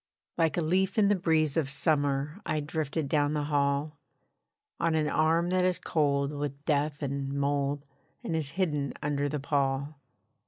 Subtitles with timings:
[0.35, 3.99] Like a leaf in the breeze of summer I drifted down the hall,
[4.79, 7.85] On an arm that is cold with death and mould,
[8.23, 9.99] And is hidden under the pall.